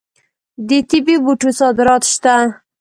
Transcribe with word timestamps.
د 0.67 0.69
طبي 0.89 1.15
بوټو 1.23 1.49
صادرات 1.59 2.03
شته. 2.13 2.35